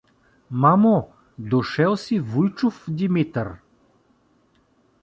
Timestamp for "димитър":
2.87-3.55